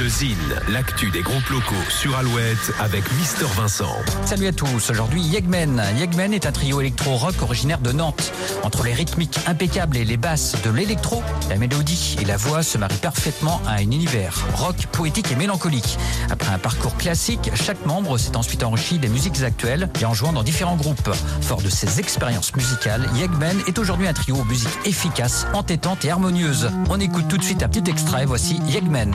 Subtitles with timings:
[0.00, 0.36] Le Zine,
[0.70, 3.94] l'actu des groupes locaux sur Alouette avec Mister Vincent.
[4.24, 5.80] Salut à tous, aujourd'hui Yegmen.
[5.96, 8.32] Yegmen est un trio électro-rock originaire de Nantes.
[8.64, 12.76] Entre les rythmiques impeccables et les basses de l'électro, la mélodie et la voix se
[12.76, 15.96] marient parfaitement à un univers rock, poétique et mélancolique.
[16.28, 20.32] Après un parcours classique, chaque membre s'est ensuite enrichi des musiques actuelles et en jouant
[20.32, 21.14] dans différents groupes.
[21.40, 26.10] Fort de ses expériences musicales, Yegmen est aujourd'hui un trio aux musiques efficaces, entêtantes et
[26.10, 26.68] harmonieuses.
[26.90, 29.14] On écoute tout de suite un petit extrait, voici Yegmen.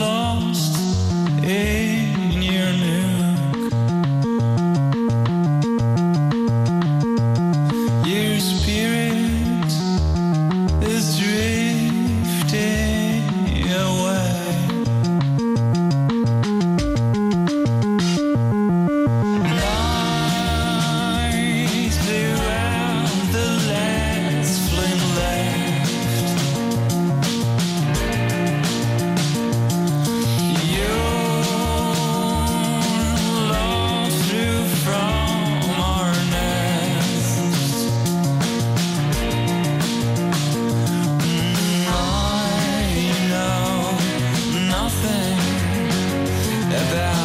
[0.00, 0.76] Lost
[1.42, 1.79] in
[46.72, 47.19] about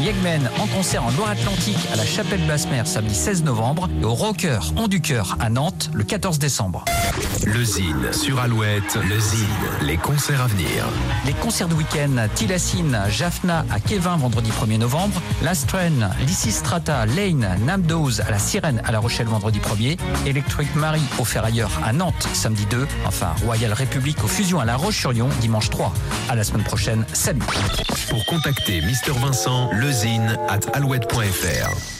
[0.00, 4.58] Yegmen en concert en Loire-Atlantique à la Chapelle Basse-Mer samedi 16 novembre et au Rocker
[4.76, 6.84] On du Cœur à Nantes le 14 décembre.
[7.44, 8.98] Le Zine sur Alouette.
[9.08, 9.46] Le Zine,
[9.82, 10.86] les concerts à venir.
[11.26, 18.20] Les concerts de week-end, Tilassine, Jaffna à Kevin vendredi 1er novembre, Lastren, Lysistrata, Lane, Namdose
[18.20, 22.66] à la Sirène à La Rochelle vendredi 1er, Electric Marie au Ferrailleur à Nantes samedi
[22.70, 25.92] 2, enfin Royal République aux Fusions à La Roche-sur-Yon dimanche 3.
[26.30, 27.40] À la semaine prochaine, salut
[28.08, 29.70] Pour contacter Mister Vincent,
[30.04, 31.99] at alouette.fr.